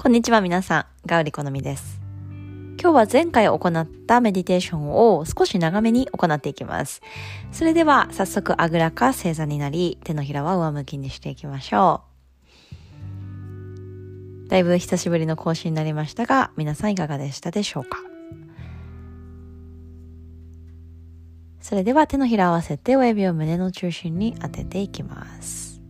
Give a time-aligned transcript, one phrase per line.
[0.00, 2.00] こんにちは皆さん、ガウリコのみです。
[2.80, 7.02] 今日は前回行ったメディテーションを少し長めに行っていきます。
[7.50, 12.02] それでは早速あぐらか正座になり、手のひらは上向きにしていきましょ
[14.46, 14.48] う。
[14.48, 17.98] だいぶ久しぶりの更新になりましたが、皆さんいかがでしたでしょうか？
[21.60, 25.82] それでは手のひらを合わせて親指を胸の中心に当てていきます。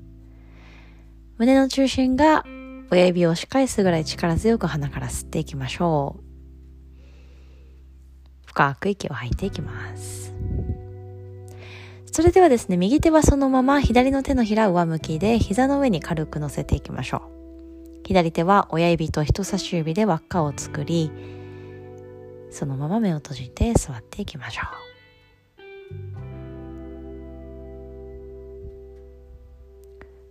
[1.36, 2.46] 胸の中心が
[2.90, 6.22] 親指を押し返すぐらい力強く鼻から吸っていきましょう。
[8.46, 10.34] 深く息を吐いていきます。
[12.10, 17.22] それではですね、右手はそのまま左の手のひら上向きで膝の上に軽く乗せていきましょう。
[18.06, 21.12] 左手は親指と人差し指で輪っかを作り、
[22.50, 24.88] そのまま目を閉じて座っていきましょう。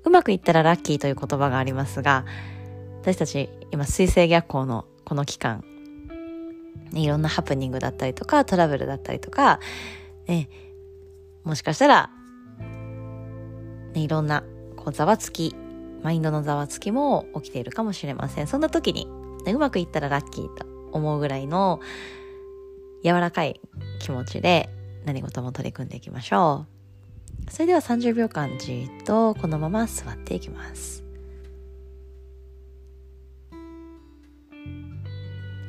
[0.05, 2.25] うまくいったらラッキーという言葉がありますが、
[3.01, 5.63] 私たち今水星逆行のこの期間、
[6.91, 9.59] ねいろんなハプニングだったりとかトラブルだったりとか、
[10.27, 10.49] ね、
[11.43, 12.09] もしかしたら、
[13.93, 14.43] ね、いろんな
[14.75, 15.55] こうざわつき、
[16.03, 18.47] マインドのざわつきも起きているかもしれません。
[18.47, 19.07] そんな時に、
[19.45, 21.79] ね、うまくいったらラッキーと思うぐらいの
[23.03, 23.61] 柔らかい
[23.99, 24.69] 気持ちで
[25.05, 26.77] 何事も取り組んでいきましょう。
[27.49, 31.06] それでは30秒間じっとこのまま座っていきます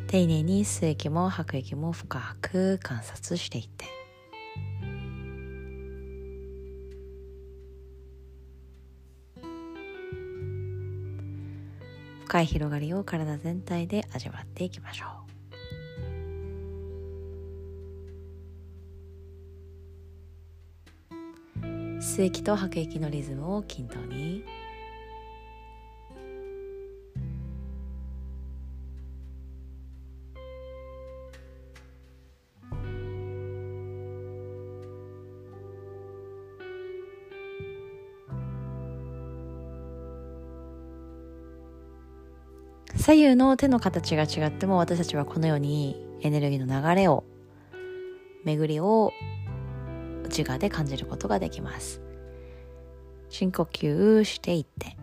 [0.09, 3.85] 丁寧に吸う息も吐く息も深く観察していって。
[12.25, 15.07] 深い広がりを体全体で味わっていきましょ
[21.61, 21.61] う。
[22.01, 24.43] 吸う息と吐く息のリズムを均等に。
[42.99, 47.25] 左右の手の形が違っても私たちはこのようにエネルギーの流れを
[48.45, 49.13] 巡りを
[50.25, 52.03] 自我で感じることができます。
[53.31, 54.97] 深呼吸していって。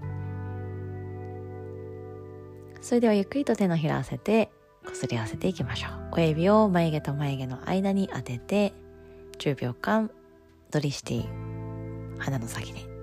[2.81, 4.51] それではゆっくりと手のひら合わせて
[4.85, 5.91] こすり合わせていきましょう。
[6.12, 8.73] 親指を眉毛と眉毛の間に当てて
[9.39, 10.12] 10秒間
[10.69, 11.25] ドリシティ
[12.19, 12.94] 鼻の先に。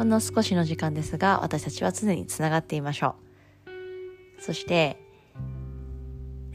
[0.00, 3.16] ほんの少しの時間ですが私たちは常につながっていましょ
[4.38, 4.42] う。
[4.42, 4.98] そして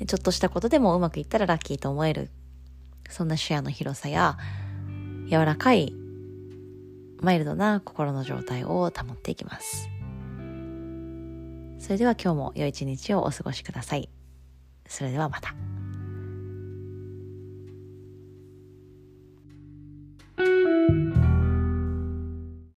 [0.08, 2.32] ちょっとしたことでもうまくいったらラッキーと思える。
[3.08, 4.40] そんな視野の広さや
[5.30, 5.94] 柔らかい
[7.22, 9.90] マイルドな心の状態を保っていきます。
[11.78, 14.10] それでは今日も良い一日をお過ごしください。
[14.88, 15.54] それではまた。